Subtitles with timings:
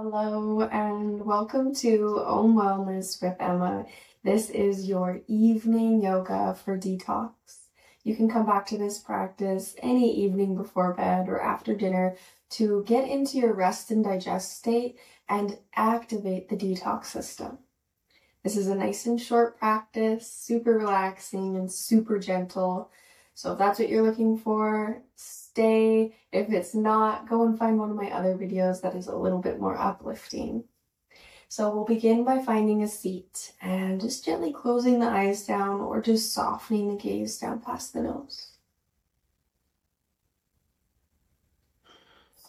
[0.00, 3.84] Hello and welcome to Om Wellness with Emma.
[4.22, 7.32] This is your evening yoga for detox.
[8.04, 12.14] You can come back to this practice any evening before bed or after dinner
[12.50, 17.58] to get into your rest and digest state and activate the detox system.
[18.44, 22.92] This is a nice and short practice, super relaxing and super gentle.
[23.34, 25.02] So if that's what you're looking for,
[25.58, 26.14] stay.
[26.30, 29.40] If it's not, go and find one of my other videos that is a little
[29.40, 30.62] bit more uplifting.
[31.48, 36.00] So we'll begin by finding a seat and just gently closing the eyes down or
[36.00, 38.52] just softening the gaze down past the nose.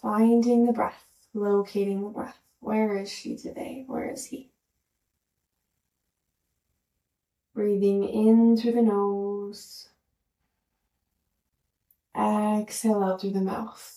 [0.00, 1.04] Finding the breath,
[1.34, 2.38] locating the breath.
[2.60, 3.84] Where is she today?
[3.88, 4.50] Where is he?
[7.54, 9.89] Breathing in through the nose
[12.20, 13.96] Exhale out through the mouth.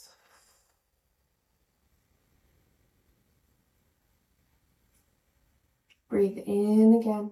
[6.08, 7.32] Breathe in again.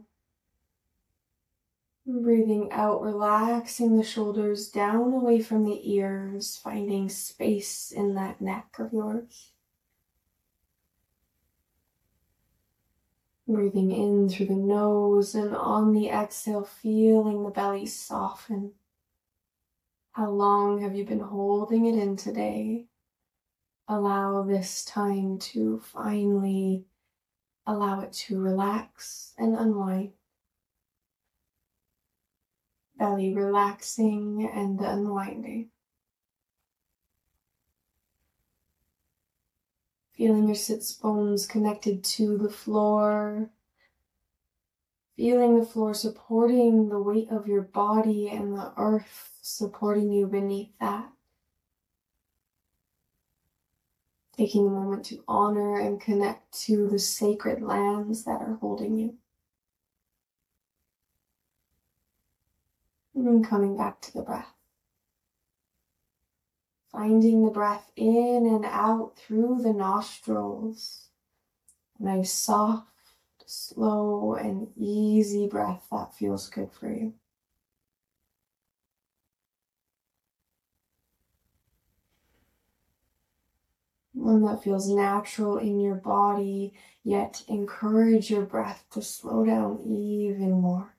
[2.06, 8.76] Breathing out, relaxing the shoulders down away from the ears, finding space in that neck
[8.80, 9.52] of yours.
[13.48, 18.74] Breathing in through the nose and on the exhale, feeling the belly soften.
[20.14, 22.88] How long have you been holding it in today?
[23.88, 26.86] Allow this time to finally
[27.66, 30.12] allow it to relax and unwind.
[32.98, 35.70] Belly relaxing and unwinding.
[40.12, 43.50] Feeling your sits bones connected to the floor,
[45.18, 50.72] Feeling the floor supporting the weight of your body and the earth supporting you beneath
[50.80, 51.10] that.
[54.38, 59.16] Taking a moment to honor and connect to the sacred lands that are holding you.
[63.14, 64.54] And then coming back to the breath.
[66.92, 71.10] Finding the breath in and out through the nostrils.
[72.00, 72.91] Nice soft
[73.52, 77.14] slow and easy breath that feels good for you.
[84.14, 86.74] One that feels natural in your body,
[87.04, 90.96] yet encourage your breath to slow down even more.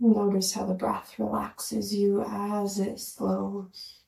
[0.00, 4.03] Notice how the breath relaxes you as it slows.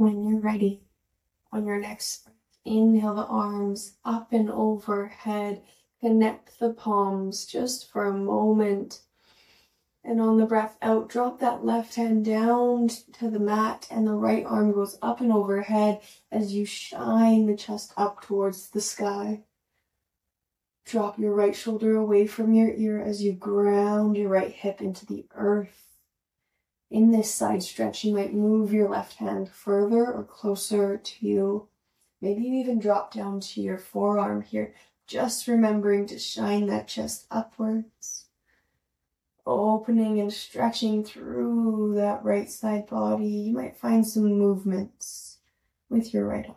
[0.00, 0.80] When you're ready,
[1.52, 2.26] on your next
[2.64, 5.60] inhale the arms up and overhead.
[6.00, 9.02] Connect the palms just for a moment.
[10.02, 14.14] And on the breath out, drop that left hand down to the mat and the
[14.14, 16.00] right arm goes up and overhead
[16.32, 19.42] as you shine the chest up towards the sky.
[20.86, 25.04] Drop your right shoulder away from your ear as you ground your right hip into
[25.04, 25.89] the earth.
[26.90, 31.68] In this side stretch, you might move your left hand further or closer to you.
[32.20, 34.74] Maybe you even drop down to your forearm here,
[35.06, 38.26] just remembering to shine that chest upwards.
[39.46, 43.26] Opening and stretching through that right side body.
[43.26, 45.38] You might find some movements
[45.88, 46.56] with your right arm.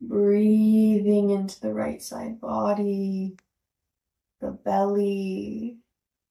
[0.00, 3.36] Breathing into the right side body,
[4.40, 5.81] the belly,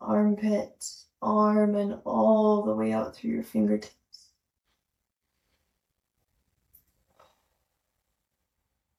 [0.01, 0.85] armpit,
[1.21, 3.95] arm, and all the way out through your fingertips.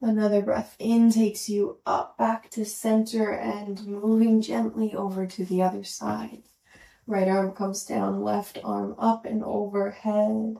[0.00, 5.62] Another breath in takes you up back to center and moving gently over to the
[5.62, 6.42] other side.
[7.06, 10.56] Right arm comes down, left arm up and overhead.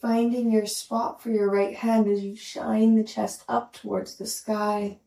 [0.00, 4.26] Finding your spot for your right hand as you shine the chest up towards the
[4.26, 4.98] sky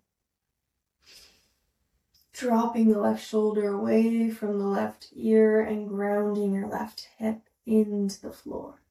[2.33, 8.19] dropping the left shoulder away from the left ear and grounding your left hip into
[8.21, 8.81] the floor.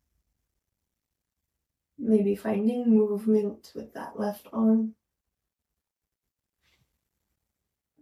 [1.98, 4.94] Maybe finding movement with that left arm.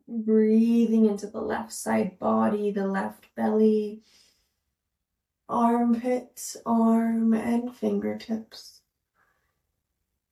[0.06, 4.02] Breathing into the left side body, the left belly,
[5.48, 8.81] armpits, arm, and fingertips.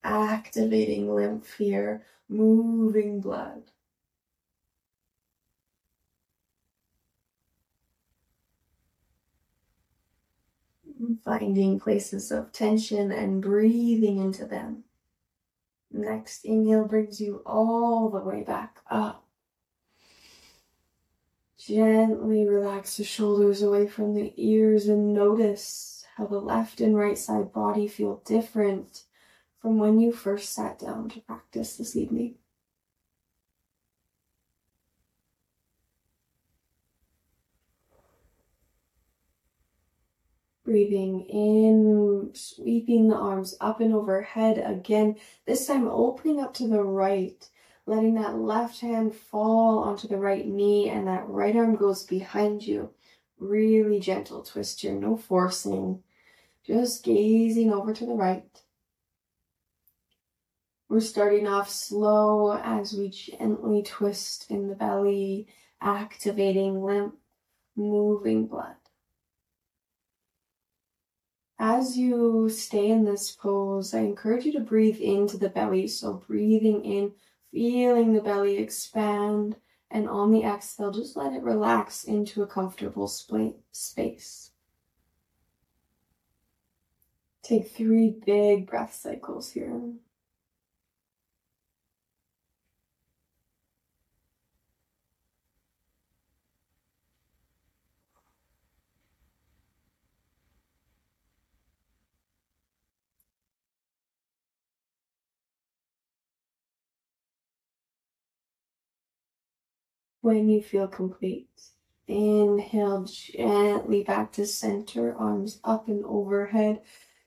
[0.05, 3.71] Activating lymph here, moving blood.
[11.25, 14.85] Finding places of tension and breathing into them.
[15.93, 19.25] Next inhale brings you all the way back up.
[21.57, 27.19] Gently relax the shoulders away from the ears and notice how the left and right
[27.19, 29.05] side body feel different
[29.61, 32.37] from when you first sat down to practice this evening.
[40.69, 45.17] Breathing in, sweeping the arms up and overhead again.
[45.47, 47.49] This time opening up to the right,
[47.87, 52.63] letting that left hand fall onto the right knee and that right arm goes behind
[52.63, 52.91] you.
[53.39, 56.03] Really gentle twist here, no forcing.
[56.67, 58.45] Just gazing over to the right.
[60.91, 65.49] We're starting off slow as we gently twist in the belly,
[65.81, 67.15] activating lymph,
[67.75, 68.75] moving blood.
[71.59, 75.89] As you stay in this pose, I encourage you to breathe into the belly.
[75.89, 77.13] So breathing in,
[77.51, 79.57] feeling the belly expand,
[79.91, 84.51] and on the exhale, just let it relax into a comfortable space.
[87.43, 89.81] Take three big breath cycles here.
[110.29, 111.49] When you feel complete.
[112.07, 116.83] Inhale gently back to center, arms up and overhead,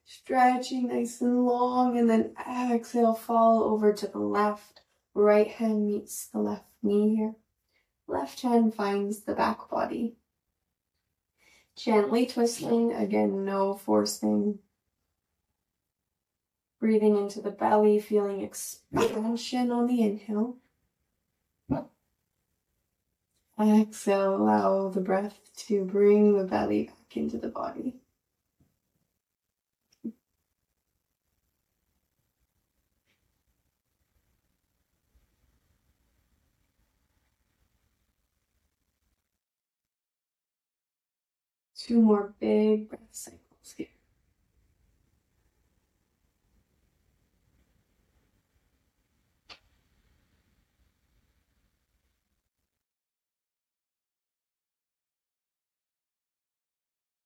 [0.05, 4.81] stretching nice and long, and then exhale, fall over to the left.
[5.15, 7.33] Right hand meets the left knee here.
[8.07, 10.17] Left hand finds the back body.
[11.75, 14.59] Gently twisting, again, no forcing.
[16.79, 20.57] Breathing into the belly, feeling expansion on the inhale.
[23.59, 27.95] Exhale, allow the breath to bring the belly back into the body.
[41.75, 43.39] Two more big breath cycles
[43.75, 43.87] here.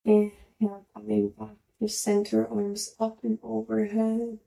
[0.06, 4.38] Inhale, coming back to center, arms up and overhead.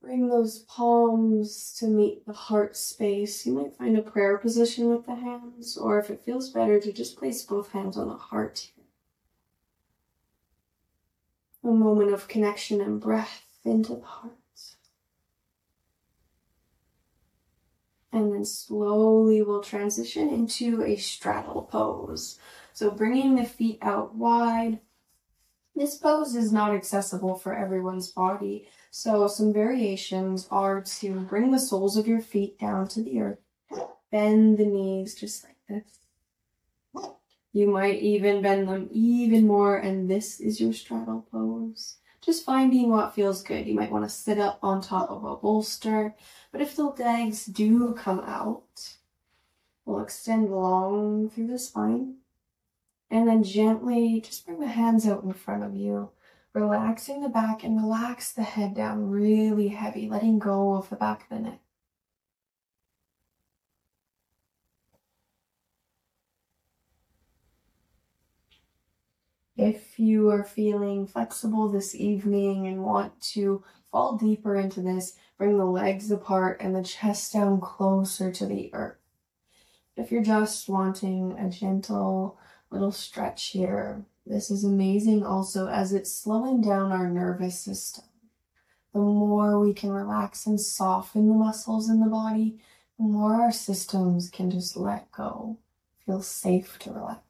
[0.00, 3.44] Bring those palms to meet the heart space.
[3.44, 6.92] You might find a prayer position with the hands, or if it feels better, to
[6.92, 8.70] just place both hands on the heart.
[11.62, 14.32] A moment of connection and breath into the heart.
[18.12, 22.38] And then slowly we'll transition into a straddle pose.
[22.76, 24.80] So bringing the feet out wide.
[25.74, 28.68] This pose is not accessible for everyone's body.
[28.90, 33.38] So some variations are to bring the soles of your feet down to the earth.
[34.12, 36.00] Bend the knees just like this.
[37.54, 41.96] You might even bend them even more and this is your straddle pose.
[42.20, 43.66] Just finding what feels good.
[43.66, 46.14] You might want to sit up on top of a bolster.
[46.52, 48.96] But if the legs do come out,
[49.86, 52.16] we'll extend long through the spine.
[53.10, 56.10] And then gently just bring the hands out in front of you,
[56.52, 61.22] relaxing the back and relax the head down really heavy, letting go of the back
[61.22, 61.60] of the neck.
[69.56, 75.56] If you are feeling flexible this evening and want to fall deeper into this, bring
[75.56, 78.98] the legs apart and the chest down closer to the earth.
[79.96, 82.38] If you're just wanting a gentle
[82.76, 84.04] little stretch here.
[84.26, 88.04] This is amazing also as it's slowing down our nervous system.
[88.92, 92.58] The more we can relax and soften the muscles in the body,
[92.98, 95.58] the more our systems can just let go,
[96.04, 97.25] feel safe to relax.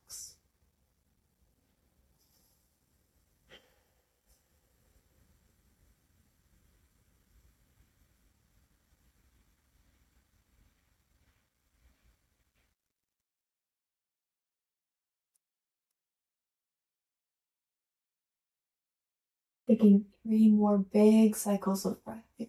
[19.69, 22.49] Taking three more big cycles of breath here.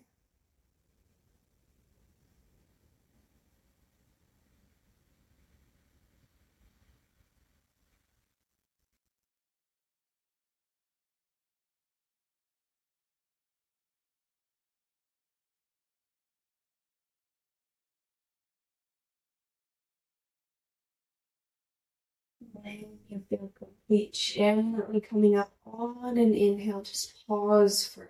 [23.09, 23.51] you feel
[23.87, 28.07] complete, gently coming up on an inhale, just pause for a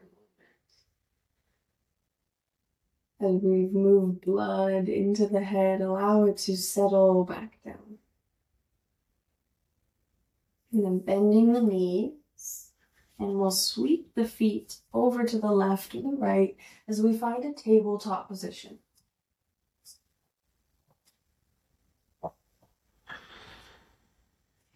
[3.22, 3.38] moment.
[3.38, 7.98] As we've moved blood into the head, allow it to settle back down.
[10.72, 12.72] And then bending the knees,
[13.19, 16.55] and we'll sweep the feet over to the left or the right
[16.88, 18.79] as we find a tabletop position.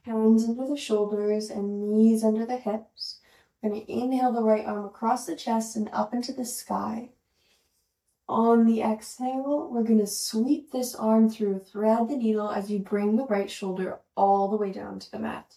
[0.03, 3.19] Hands under the shoulders and knees under the hips.
[3.61, 7.09] We're going to inhale the right arm across the chest and up into the sky.
[8.27, 12.79] On the exhale, we're going to sweep this arm through, thread the needle as you
[12.79, 15.55] bring the right shoulder all the way down to the mat.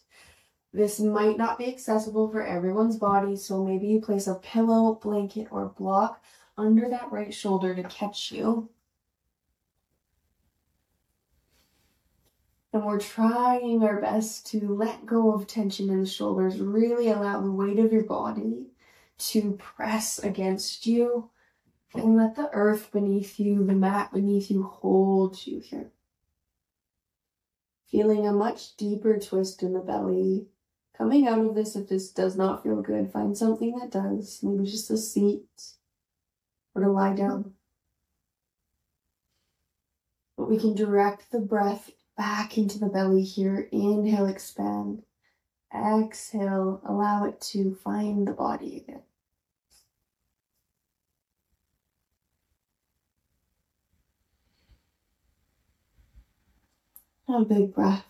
[0.74, 5.48] This might not be accessible for everyone's body, so maybe you place a pillow, blanket,
[5.52, 6.22] or block
[6.58, 8.68] under that right shoulder to catch you.
[12.74, 17.40] And we're trying our best to let go of tension in the shoulders, really allow
[17.40, 18.66] the weight of your body
[19.16, 21.30] to press against you
[21.94, 25.92] and let the earth beneath you, the mat beneath you hold you here.
[27.92, 30.48] Feeling a much deeper twist in the belly.
[30.98, 34.40] Coming out of this, if this does not feel good, find something that does.
[34.42, 35.46] Maybe just a seat
[36.74, 37.52] or to lie down.
[40.36, 43.68] But we can direct the breath back into the belly here.
[43.72, 45.02] Inhale, expand.
[45.74, 49.02] Exhale, allow it to find the body again.
[57.28, 58.04] A big breath.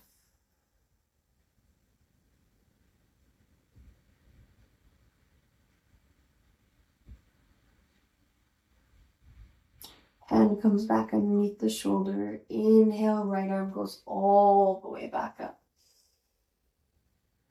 [10.27, 12.41] Hand comes back underneath the shoulder.
[12.49, 15.61] Inhale, right arm goes all the way back up.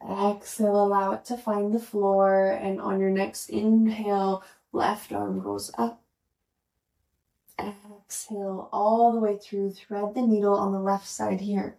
[0.02, 2.52] Exhale, allow it to find the floor.
[2.52, 6.02] And on your next inhale, left arm goes up.
[7.60, 9.72] Exhale all the way through.
[9.74, 11.78] Thread the needle on the left side here.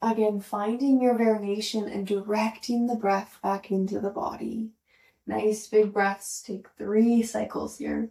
[0.00, 4.70] Again, finding your variation and directing the breath back into the body.
[5.26, 6.42] Nice big breaths.
[6.42, 8.10] Take three cycles here.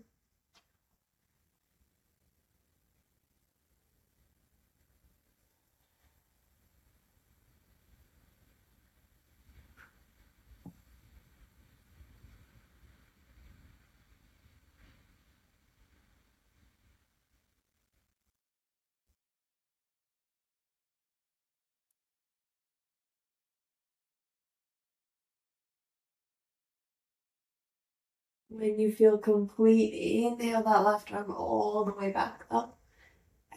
[28.57, 32.77] When you feel complete, inhale that left arm all the way back up.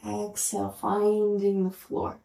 [0.05, 2.19] Exhale, finding the floor.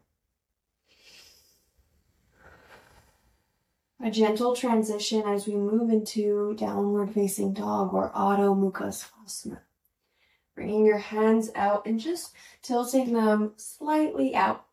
[4.02, 9.60] A gentle transition as we move into downward facing dog or Adho Mukha Svanasana.
[10.56, 14.66] Bringing your hands out and just tilting them slightly out.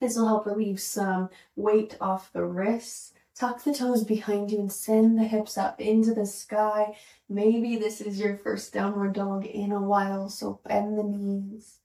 [0.00, 3.11] This will help relieve some weight off the wrists
[3.42, 6.96] Tuck the toes behind you and send the hips up into the sky.
[7.28, 11.80] Maybe this is your first downward dog in a while, so bend the knees.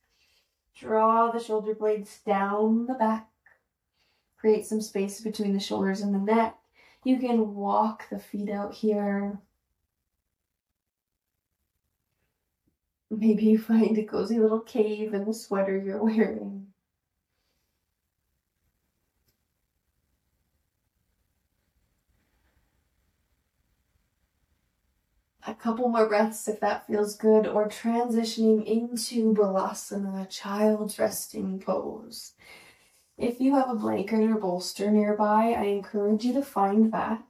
[0.78, 3.28] Draw the shoulder blades down the back.
[4.36, 6.56] Create some space between the shoulders and the neck.
[7.02, 9.40] You can walk the feet out here.
[13.10, 16.68] Maybe you find a cozy little cave in the sweater you're wearing.
[25.47, 32.32] a couple more breaths if that feels good, or transitioning into Balasana, child's resting pose.
[33.16, 37.22] If you have a blanket or bolster nearby, I encourage you to find that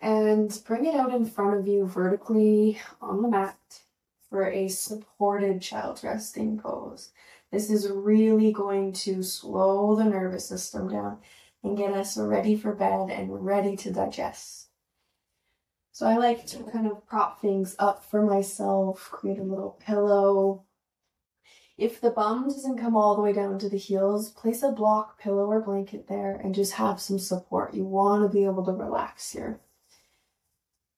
[0.00, 3.80] and bring it out in front of you vertically on the mat
[4.28, 7.10] for a supported child's resting pose.
[7.50, 11.18] This is really going to slow the nervous system down
[11.62, 14.61] and get us ready for bed and ready to digest.
[15.92, 20.64] So I like to kind of prop things up for myself, create a little pillow.
[21.76, 25.20] If the bum doesn't come all the way down to the heels, place a block
[25.20, 27.74] pillow or blanket there and just have some support.
[27.74, 29.60] You want to be able to relax here.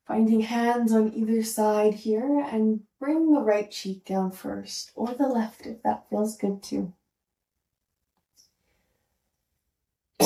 [0.06, 5.26] Finding hands on either side here and bring the right cheek down first or the
[5.26, 6.92] left if that feels good too.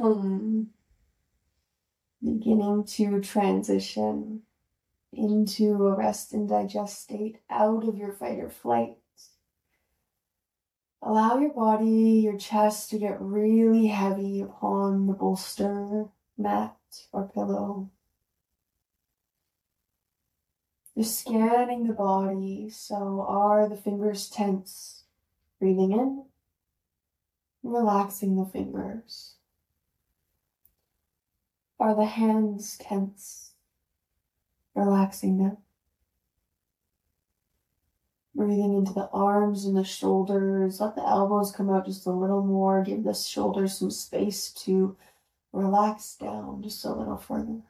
[0.00, 0.70] um,
[2.22, 4.42] beginning to transition
[5.12, 8.96] into a rest and digest state out of your fight or flight.
[11.02, 16.76] Allow your body, your chest to get really heavy upon the bolster, mat,
[17.10, 17.90] or pillow.
[20.96, 22.68] Just scanning the body.
[22.68, 25.04] So are the fingers tense?
[25.58, 26.24] Breathing in,
[27.62, 29.36] relaxing the fingers.
[31.80, 33.52] Are the hands tense?
[34.74, 35.56] Relaxing them.
[38.34, 40.78] Breathing into the arms and the shoulders.
[40.78, 42.84] Let the elbows come out just a little more.
[42.84, 44.94] Give the shoulders some space to
[45.52, 47.62] relax down just a little further.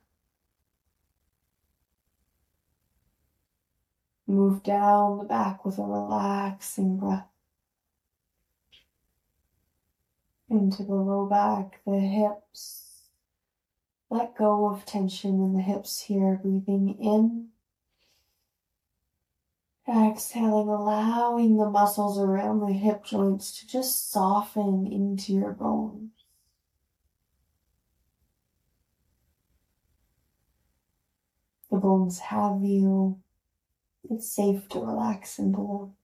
[4.26, 7.26] Move down the back with a relaxing breath.
[10.48, 12.79] Into the low back, the hips.
[14.10, 16.40] Let go of tension in the hips here.
[16.42, 17.50] Breathing in.
[19.88, 26.10] Exhaling, allowing the muscles around the hip joints to just soften into your bones.
[31.70, 33.20] The bones have you.
[34.08, 35.99] It's safe to relax into them.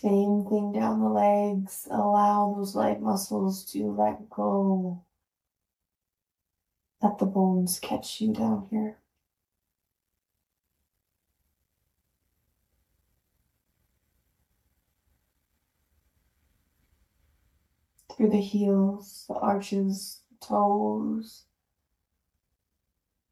[0.00, 1.86] Same thing down the legs.
[1.88, 5.04] Allow those leg muscles to let go.
[7.00, 8.98] Let the bones catch you down here.
[18.16, 21.44] Through the heels, the arches, the toes,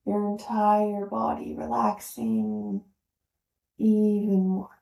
[0.07, 2.83] your entire body relaxing
[3.79, 4.82] even more.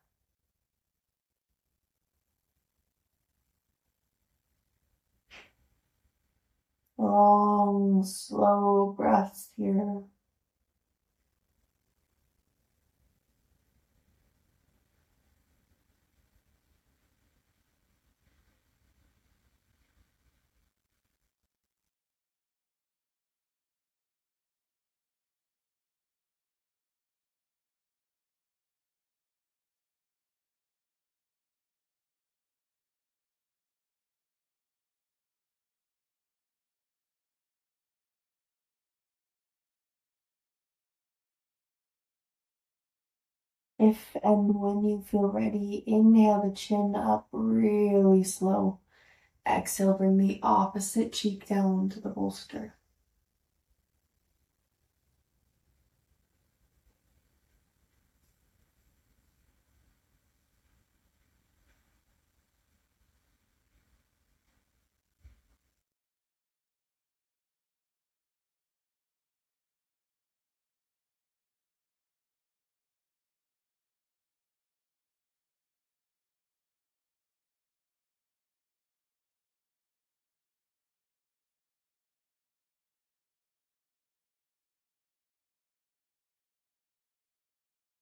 [7.01, 10.03] Long, slow breaths here.
[43.81, 48.77] If and when you feel ready, inhale the chin up really slow.
[49.43, 52.75] Exhale, bring the opposite cheek down to the bolster.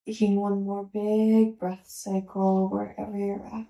[0.10, 3.68] Taking one more big breath cycle wherever you're at.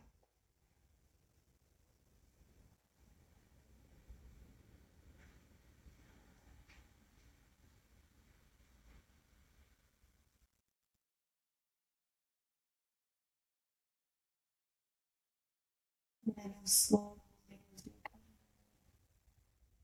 [16.38, 17.20] And slowly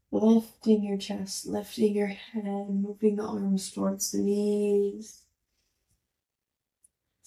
[0.09, 5.24] lifting your chest, lifting your head, moving the arms towards the knees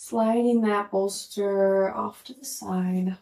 [0.00, 3.16] sliding that bolster off to the side.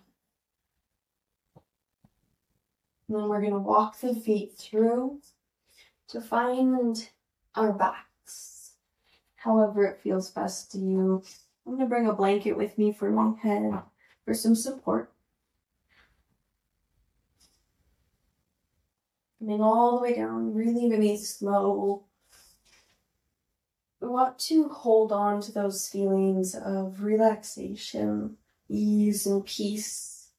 [3.09, 5.23] And then we're going to walk the feet through
[6.09, 7.09] to find
[7.55, 8.73] our backs,
[9.37, 11.23] however it feels best to you.
[11.67, 13.73] I'm going to bring a blanket with me for my head
[14.27, 15.11] for some support.
[19.39, 22.05] Coming all the way down, really, really slow
[24.11, 28.37] want to hold on to those feelings of relaxation,
[28.69, 30.31] ease, and peace.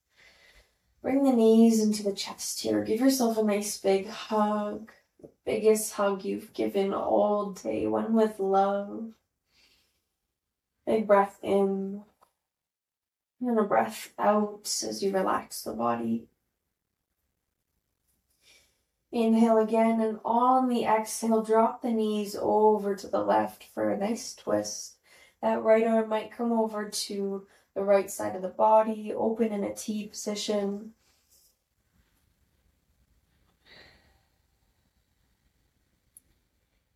[1.02, 2.84] Bring the knees into the chest here.
[2.84, 4.92] Give yourself a nice big hug.
[5.22, 9.14] The biggest hug you've given all day, one with love.
[10.86, 12.04] Big breath in
[13.42, 16.28] and a breath out as you relax the body.
[19.12, 23.98] Inhale again, and on the exhale, drop the knees over to the left for a
[23.98, 24.96] nice twist.
[25.42, 29.64] That right arm might come over to the right side of the body, open in
[29.64, 30.94] a T position.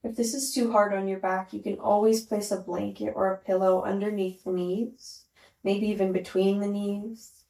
[0.03, 3.31] If this is too hard on your back, you can always place a blanket or
[3.31, 5.25] a pillow underneath the knees
[5.63, 7.40] maybe even between the knees.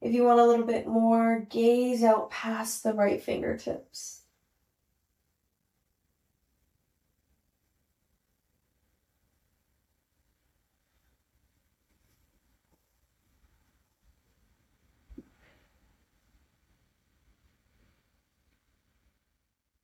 [0.00, 4.22] If you want a little bit more, gaze out past the right fingertips.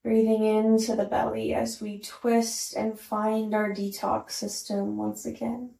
[0.02, 5.74] Breathing into the belly as we twist and find our detox system once again.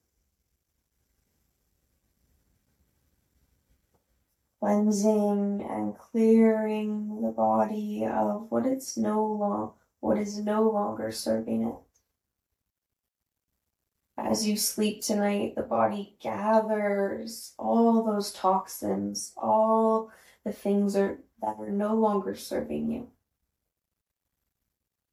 [4.61, 11.63] Cleansing and clearing the body of what it's no long, what is no longer serving
[11.63, 11.75] it.
[14.19, 20.11] As you sleep tonight, the body gathers all those toxins, all
[20.45, 23.09] the things are, that are no longer serving you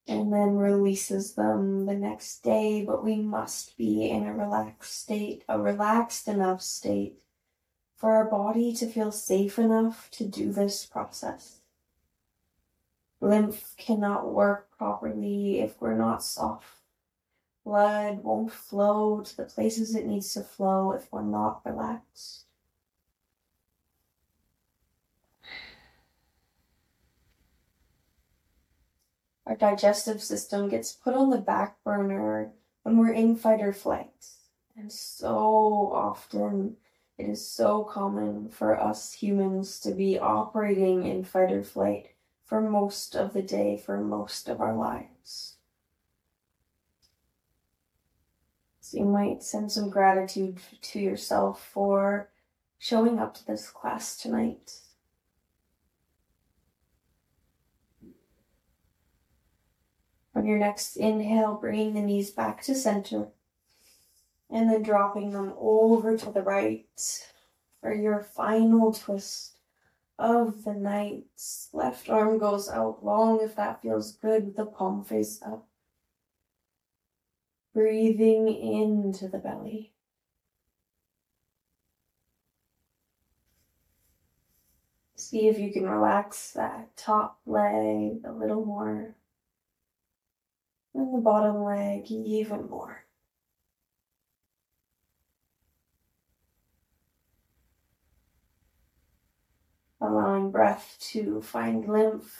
[0.07, 5.43] and then releases them the next day, but we must be in a relaxed state,
[5.47, 7.19] a relaxed enough state
[8.03, 11.59] for our body to feel safe enough to do this process.
[13.21, 16.81] Lymph cannot work properly if we're not soft.
[17.63, 22.43] Blood won't flow to the places it needs to flow if we're not relaxed.
[29.47, 34.27] Our digestive system gets put on the back burner when we're in fight or flight.
[34.75, 36.75] And so often
[37.17, 42.09] it is so common for us humans to be operating in fight or flight
[42.45, 45.57] for most of the day, for most of our lives.
[48.81, 52.29] So you might send some gratitude to yourself for
[52.79, 54.79] showing up to this class tonight.
[60.35, 63.27] On your next inhale, bringing the knees back to center
[64.53, 66.85] and then dropping them over to the right
[67.81, 69.57] for your final twist
[70.19, 71.23] of the night.
[71.73, 75.67] Left arm goes out long if that feels good with the palm face up.
[77.73, 79.91] Breathing into the belly.
[85.15, 89.15] See if you can relax that top leg a little more
[90.93, 93.05] and the bottom leg even more.
[100.03, 102.35] Allowing breath to find lymph,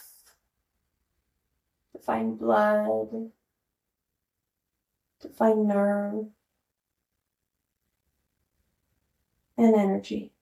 [1.94, 3.32] to find blood,
[5.22, 6.26] to find nerve
[9.58, 10.33] and energy.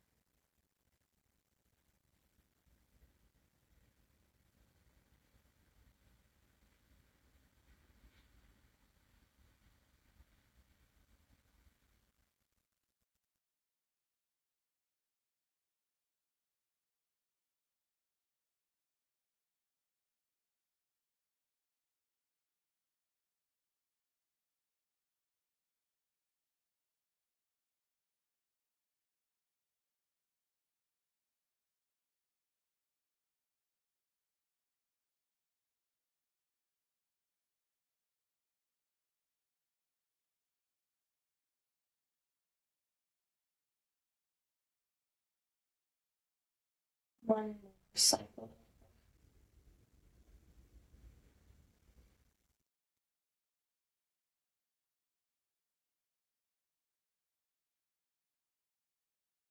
[47.31, 48.49] One more cycle.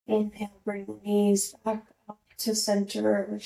[0.07, 3.41] Inhale, bring the knees back up to center.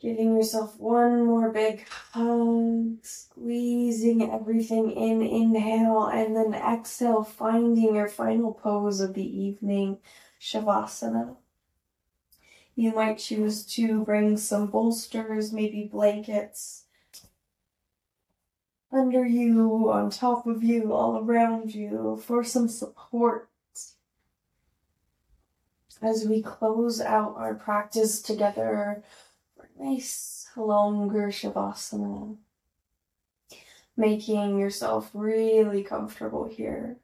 [0.00, 5.20] Giving yourself one more big hug, squeezing everything in.
[5.20, 9.98] Inhale, and then exhale, finding your final pose of the evening,
[10.40, 11.36] Shavasana.
[12.82, 16.86] You might choose to bring some bolsters, maybe blankets
[18.90, 23.48] under you, on top of you, all around you for some support
[26.02, 29.04] as we close out our practice together
[29.54, 32.36] for a nice longer Shavasana.
[33.96, 36.96] Making yourself really comfortable here.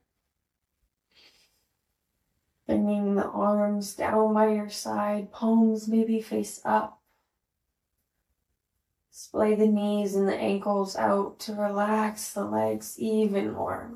[2.68, 7.00] Bringing the arms down by your side, palms maybe face up.
[9.10, 13.94] Splay the knees and the ankles out to relax the legs even more.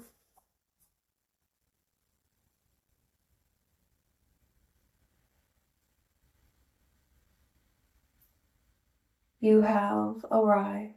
[9.39, 10.95] You have arrived.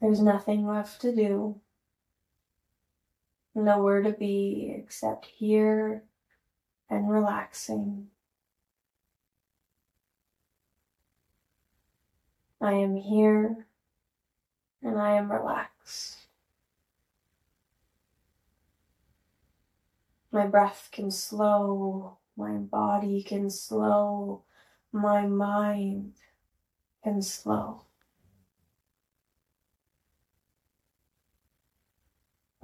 [0.00, 1.60] There's nothing left to do.
[3.58, 6.04] Nowhere to be except here
[6.88, 8.08] and relaxing.
[12.60, 13.66] I am here
[14.82, 16.16] and I am relaxed.
[20.30, 24.42] My breath can slow, my body can slow,
[24.92, 26.14] my mind
[27.02, 27.82] can slow.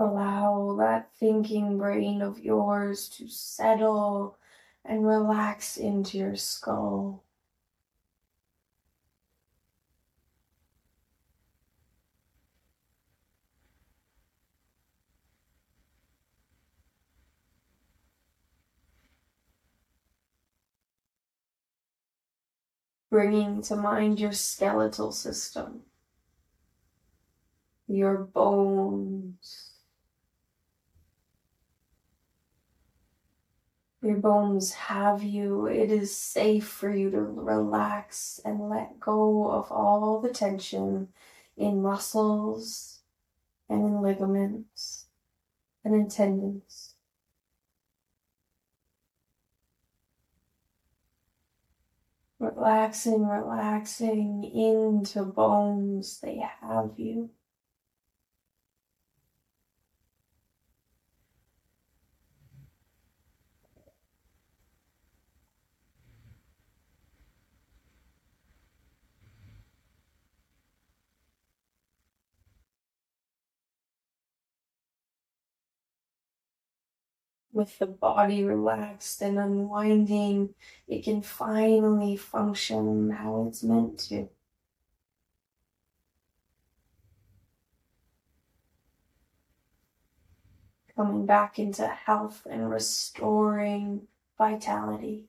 [0.05, 4.37] Allow that thinking brain of yours to settle
[4.85, 7.25] and relax into your skull.
[23.11, 25.85] Bringing to mind your skeletal system,
[27.87, 29.64] your bones,
[34.05, 35.65] Your bones have you.
[35.65, 41.09] It is safe for you to relax and let go of all the tension
[41.57, 43.01] in muscles
[43.67, 45.07] and in ligaments
[45.83, 46.97] and in tendons.
[52.39, 57.31] Relaxing, relaxing into bones, they have you.
[77.55, 80.55] With the body relaxed and unwinding,
[80.89, 84.29] it can finally function how it's meant to.
[90.97, 95.29] Coming back into health and restoring vitality.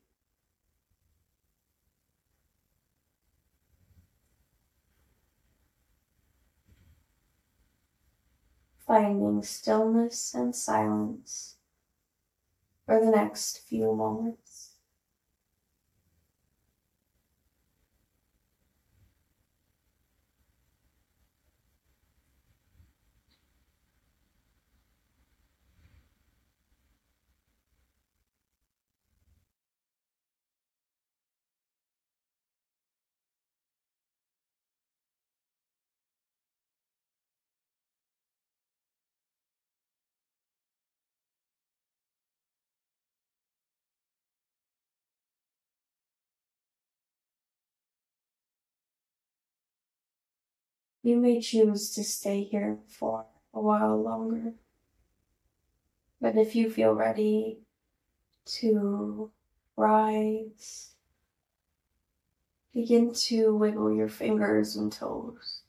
[8.85, 11.55] Finding stillness and silence
[12.85, 14.44] for the next few moments.
[51.05, 54.55] You may choose to stay here for a while longer.
[56.19, 57.59] But if you feel ready
[58.57, 59.29] to
[59.77, 60.95] rise,
[62.73, 65.61] begin to wiggle your fingers and toes.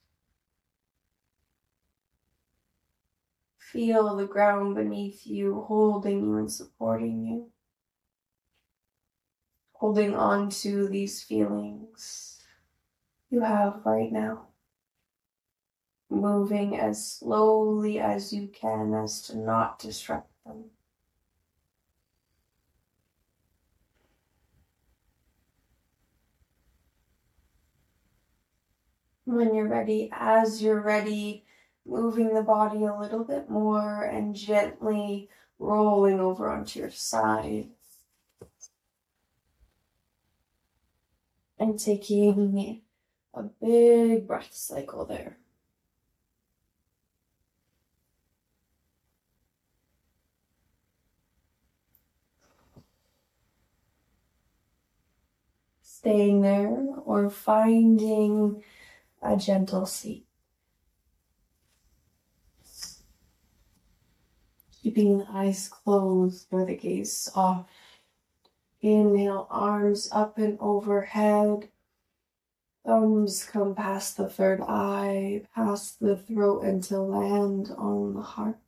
[3.59, 7.51] Feel the ground beneath you holding you and supporting you.
[9.73, 12.41] Holding on to these feelings
[13.29, 14.47] you have right now
[16.09, 20.65] moving as slowly as you can as to not disrupt them.
[29.25, 31.45] When you're ready, as you're ready,
[31.85, 37.71] moving the body a little bit more and gently rolling over onto your side.
[41.59, 42.83] And taking
[43.35, 45.39] a big breath cycle there.
[55.99, 56.69] Staying there
[57.05, 58.63] or finding
[59.23, 60.27] a gentle seat.
[64.83, 67.71] Keeping the eyes closed or the gaze soft.
[68.81, 71.71] Inhale, arms up and overhead.
[72.85, 78.59] Thumbs come past the third eye, past the throat, and to land on the heart.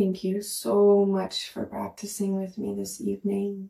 [0.00, 3.68] Thank you so much for practicing with me this evening.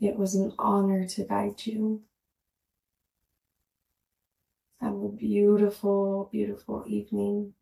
[0.00, 2.00] It was an honor to guide you.
[4.80, 7.52] Have a beautiful, beautiful evening.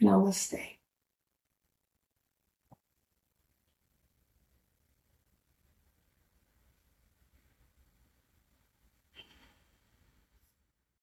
[0.00, 0.76] Namaste.